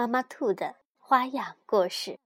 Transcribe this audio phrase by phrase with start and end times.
[0.00, 2.18] 妈妈兔的花样故事。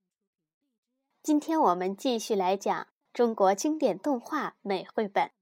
[1.25, 5.33] 今天我们继续来讲中国经典动画美绘本，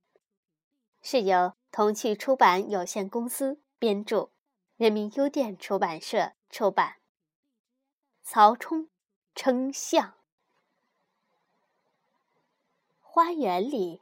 [1.02, 4.30] 是由童趣出版有限公司编著，
[4.78, 6.94] 人民邮电出版社出版。
[8.22, 8.88] 曹冲
[9.34, 10.14] 称象。
[13.02, 14.00] 花园里，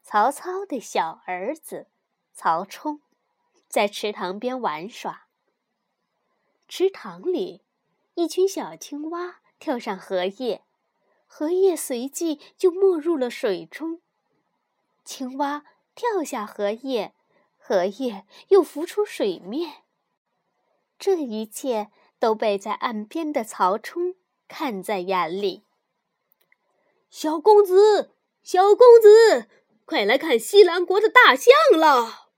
[0.00, 1.88] 曹操的小儿子
[2.32, 3.00] 曹冲
[3.66, 5.26] 在池塘边玩耍。
[6.68, 7.62] 池塘里。
[8.14, 10.64] 一群小青蛙跳上荷叶，
[11.26, 14.00] 荷叶随即就没入了水中。
[15.04, 17.14] 青蛙跳下荷叶，
[17.58, 19.82] 荷叶又浮出水面。
[20.98, 24.14] 这一切都被在岸边的曹冲
[24.46, 25.64] 看在眼里。
[27.10, 29.48] 小公子，小公子，
[29.84, 32.30] 快来看西兰国的大象了！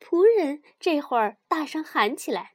[0.00, 2.54] 仆人这会儿大声喊起来：“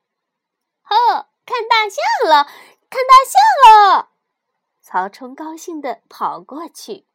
[0.81, 2.45] 呵！”看大象了，
[2.89, 4.11] 看大象了！
[4.81, 7.05] 曹冲高兴地跑过去。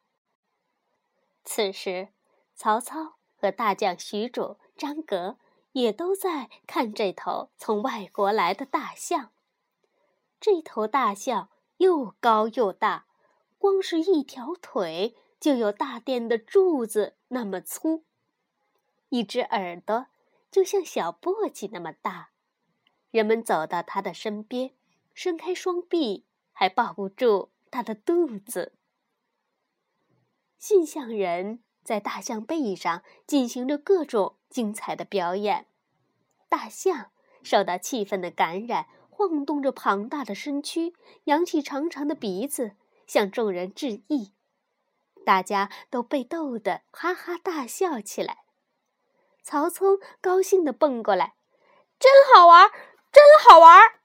[1.43, 2.09] 此时，
[2.55, 5.37] 曹操和大将许褚、张格
[5.71, 9.31] 也都在看这头从外国来的大象。
[10.39, 13.05] 这头大象又高又大，
[13.57, 18.03] 光是一条腿就有大殿的柱子那么粗，
[19.09, 20.07] 一只耳朵
[20.51, 22.29] 就像小簸箕那么大。
[23.11, 24.71] 人们走到他的身边，
[25.13, 28.73] 伸开双臂，还抱不住他的肚子。
[30.57, 35.65] 驯象人在大象背上进行着各种精彩的表演，
[36.49, 37.11] 大象
[37.41, 40.93] 受到气氛的感染，晃动着庞大的身躯，
[41.23, 42.75] 扬起长长的鼻子，
[43.07, 44.33] 向众人致意。
[45.25, 48.39] 大家都被逗得哈哈大笑起来。
[49.43, 49.85] 曹操
[50.21, 51.35] 高兴地蹦过来
[51.99, 52.69] ：“真好玩！”
[53.11, 53.99] 真好玩！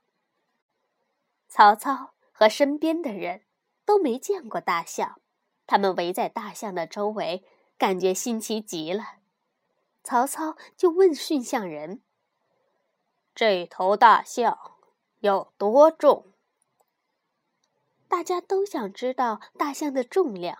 [1.48, 3.42] 曹操和身边的人
[3.84, 5.20] 都没见过大象，
[5.66, 7.44] 他们围在大象的周围，
[7.76, 9.18] 感觉新奇极了。
[10.02, 12.02] 曹操就问驯象人
[13.34, 14.58] ：“这头大象
[15.20, 16.32] 有多重？”
[18.08, 20.58] 大家都想知道大象的重量，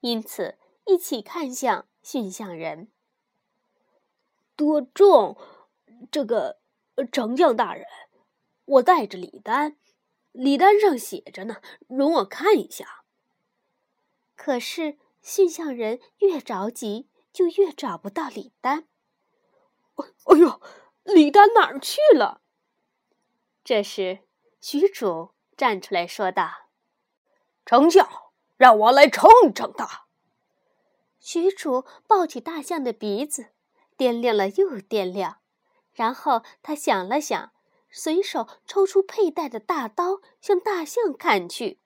[0.00, 2.90] 因此一起看向驯象人。
[4.56, 5.36] 多重？
[6.10, 6.63] 这个。
[7.12, 7.86] 丞相大人，
[8.64, 9.76] 我带着礼单，
[10.32, 13.04] 礼单上写着呢，容我看一下。
[14.36, 18.88] 可是驯象人越着急，就越找不到礼单。
[19.96, 20.60] 哎呦，
[21.02, 22.42] 礼单哪儿去了？
[23.64, 24.20] 这时，
[24.60, 26.68] 许褚站出来说道
[27.64, 28.08] ：“丞相，
[28.56, 30.06] 让我来称一称他。”
[31.18, 33.52] 许褚抱起大象的鼻子，
[33.96, 35.40] 掂量了又掂量。
[35.94, 37.52] 然后他想了想，
[37.90, 41.78] 随手抽出佩戴的大刀，向大象砍去。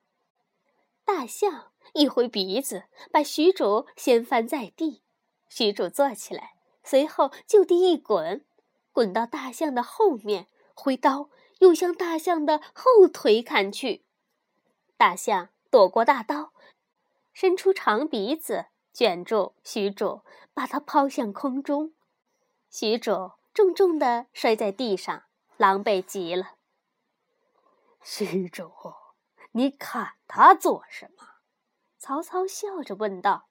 [1.05, 5.03] 大象一挥鼻子，把许褚掀翻在地。
[5.49, 8.45] 许褚坐起来，随后就地一滚，
[8.93, 11.31] 滚到大象的后面，挥刀
[11.61, 14.05] 又向大象的后腿砍去。
[14.97, 16.53] 大象躲过大刀，
[17.33, 21.93] 伸出长鼻子卷住许褚，把他抛向空中。
[22.71, 23.38] 许褚。
[23.59, 25.25] 重重的摔在地上，
[25.57, 26.55] 狼狈极了。
[28.01, 28.95] 虚褚，
[29.51, 31.27] 你砍他做什么？
[31.99, 33.49] 曹操笑着问道。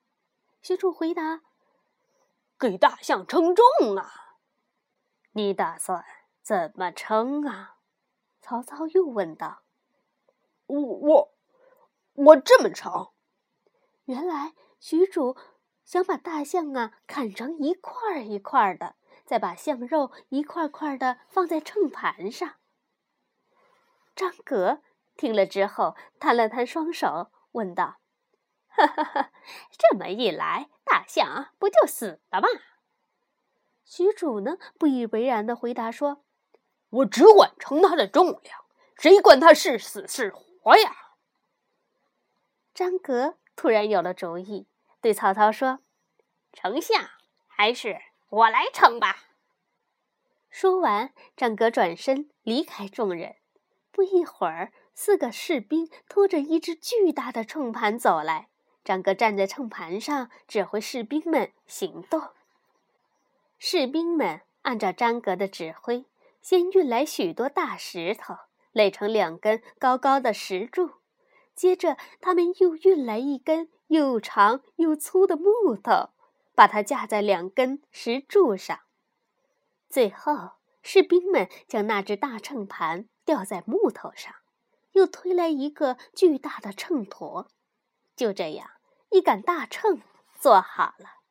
[0.62, 1.42] 虚褚回答
[2.58, 4.38] ：“给大象称重啊。”
[5.36, 6.06] 你打算
[6.42, 7.80] 怎么称啊？
[8.40, 9.64] 曹操又问道。
[10.68, 11.36] 我我
[12.14, 13.10] 我这么称。
[14.06, 15.36] 原来许褚
[15.84, 18.96] 想把大象啊砍成一块儿一块儿的。
[19.28, 22.56] 再把象肉一块块的放在秤盘上。
[24.16, 24.82] 张格
[25.18, 28.00] 听了之后，摊了摊双手，问道
[28.70, 29.32] ：“哈哈哈，
[29.78, 32.48] 这么一来，大象不就死了吗？”
[33.84, 36.24] 许褚呢，不以为然的回答说
[36.90, 38.66] ：“我只管称它的重量，
[38.98, 40.96] 谁管它是死是活呀？”
[42.74, 44.68] 张格突然有了主意，
[45.02, 45.80] 对曹操说
[46.54, 47.10] ：“丞相，
[47.48, 49.18] 还是……”我来称吧。
[50.50, 53.36] 说完，张哥转身离开众人，
[53.92, 58.50] 不一会儿，四个士兵拖着一只巨大的秤盘走来。
[58.84, 62.22] 张哥站在秤盘上，指挥士兵们行动。
[63.60, 66.06] 士兵们按照张哥的指挥，
[66.42, 68.36] 先运来许多大石头，
[68.72, 70.92] 垒成两根高高的石柱。
[71.54, 76.10] 接着，他们又运来一根又长又粗的木头，
[76.58, 78.80] 把它架在两根石柱上。
[79.88, 84.34] 最后，士兵们将那只大秤盘吊在木头上，
[84.94, 87.46] 又推来一个巨大的秤砣。
[88.16, 88.72] 就这样。
[89.10, 90.02] 一杆大秤
[90.38, 91.22] 做好了，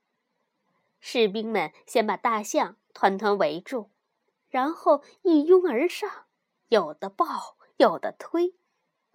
[1.01, 3.91] 士兵们先把大象团团围住，
[4.49, 6.09] 然后一拥而上，
[6.69, 8.55] 有的抱，有的推，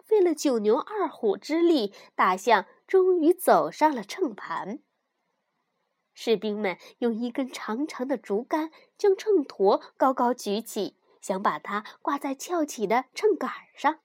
[0.04, 4.78] 费了九牛二虎之力，大象终于走上了秤盘。
[6.14, 14.00] 士兵们用一根长长的竹竿将秤砣高高举起，想把它挂在翘起的秤杆上，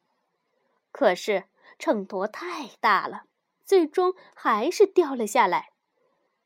[0.91, 1.45] 可是
[1.77, 3.23] 秤砣太大了。
[3.65, 5.73] 最终还是掉了下来，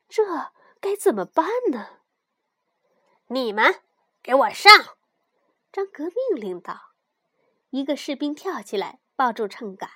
[0.08, 0.50] 这
[0.80, 2.00] 该怎么办呢？
[3.28, 3.82] 你们
[4.20, 4.72] 给我上！
[5.70, 6.90] 张革命令道。
[7.70, 9.88] 一个士兵跳起来抱住秤杆，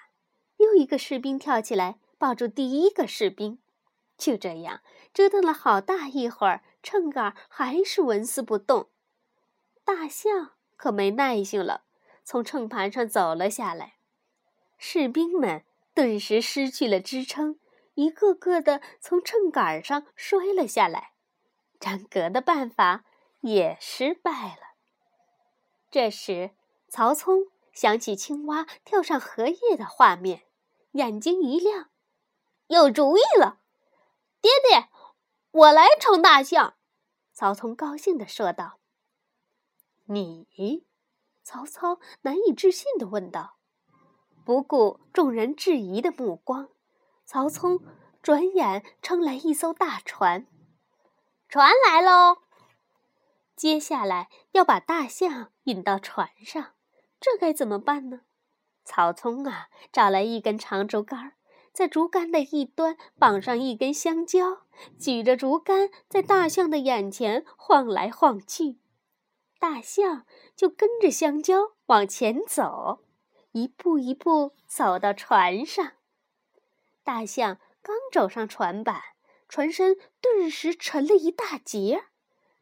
[0.59, 3.61] 又一个士兵跳起来抱住第一个士兵。
[4.17, 4.81] 就这样
[5.13, 8.91] 折腾了好大一会儿，秤杆还是纹丝不动。
[9.85, 11.85] 大象可没耐性了，
[12.25, 13.97] 从秤盘上走了下来。
[14.79, 15.65] 士兵们。
[15.95, 17.59] 顿时失去了支撑，
[17.95, 21.13] 一个个的从秤杆上摔了下来。
[21.81, 23.07] 张格的办法
[23.41, 24.77] 也失败了。
[25.91, 26.51] 这时，
[26.91, 30.43] 曹冲想起青蛙跳上荷叶的画面，
[30.93, 31.89] 眼睛一亮，
[32.67, 33.61] 有主意了！
[34.47, 34.89] 爹爹，
[35.51, 36.75] 我来称大象。
[37.33, 38.79] 曹冲高兴地说道。
[40.07, 40.47] “你？”
[41.43, 43.57] 曹操难以置信地问道。
[44.45, 46.69] 不顾众人质疑的目光，
[47.25, 47.81] 曹冲
[48.23, 50.47] 转眼撑来一艘大船。
[51.49, 52.37] 船来喽！
[53.57, 56.75] 接下来要把大象引到船上，
[57.19, 58.21] 这该怎么办呢？
[58.85, 61.33] 曹冲啊，找来一根长竹竿，
[61.77, 64.63] 在竹竿的一端绑上一根香蕉，
[64.99, 68.79] 举着竹竿在大象的眼前晃来晃去，
[69.59, 70.25] 大象
[70.57, 73.01] 就跟着香蕉往前走。
[73.53, 75.93] 一步一步走到船上，
[77.05, 79.03] 大象刚走上船板，
[79.47, 82.05] 船身顿时沉了一大截。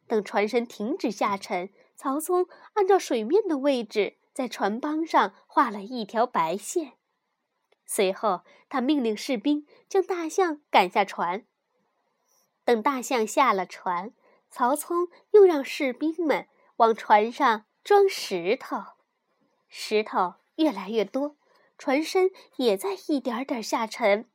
[0.07, 6.97] 等船身停止下沉，曹冲按照水面的位置在船帮上画了一条白线。
[7.85, 11.45] 随后，他命令士兵将大象赶下船。
[12.63, 14.13] 等大象下了船，
[14.49, 16.47] 曹冲又让士兵们
[16.77, 18.77] 往船上装石头，
[19.67, 20.35] 石头。
[20.57, 21.35] 越来越多，
[21.77, 24.29] 船身也在一点点下沉。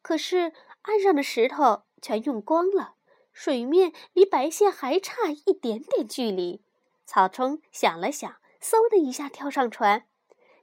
[0.00, 0.52] 可是
[0.82, 2.94] 岸上的石头全用光了，
[3.32, 6.62] 水面离白线还差一点点距离。
[7.04, 10.06] 曹冲想了想，嗖的一下跳上船，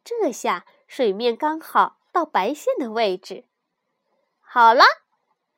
[0.05, 3.45] 这下水面刚好到白线的位置。
[4.39, 4.83] 好了，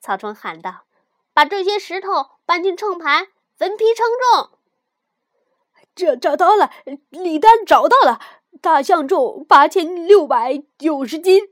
[0.02, 0.84] 曹冲喊道
[1.34, 4.60] ：“把这些石头搬进秤盘，分批称重。”
[5.96, 6.70] 这找到了，
[7.10, 8.20] 李丹找到了。
[8.62, 11.44] 大象重八千六百九十斤。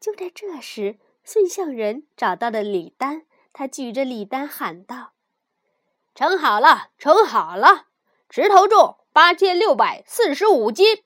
[0.00, 5.12] 就在这时，孙相人找到了李丹，他举着李丹喊道
[6.14, 7.88] ：“称好了，称好了，
[8.30, 11.04] 石头重八千六百四十五斤。”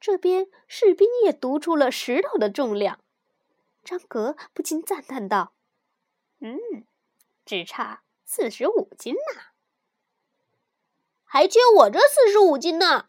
[0.00, 2.98] 这边士兵也读出了石头的重量。
[3.84, 5.52] 张格不禁赞叹道
[6.40, 6.58] ：“嗯，
[7.44, 9.52] 只差四十五斤呐，
[11.24, 13.06] 还缺我这四十五斤呢。”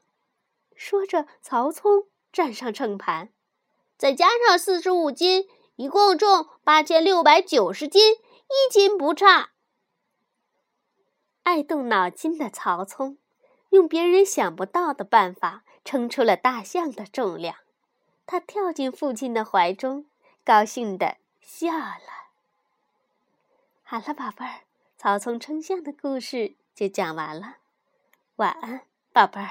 [0.76, 3.32] 说着，曹冲站上秤盘，
[3.98, 9.52] 再加上四十五斤，一共重八千六百九十斤，一斤不差。
[11.44, 13.18] 爱动脑筋的曹冲，
[13.70, 17.56] 用别人想不到的办法称出了大象的重量。
[18.26, 20.06] 他跳进父亲的怀中，
[20.46, 22.30] 高兴的笑了。
[23.84, 24.62] 好了，宝贝儿，
[24.98, 27.58] 曹冲称象的故事就讲完了。
[28.38, 29.50] 晚安，宝贝儿。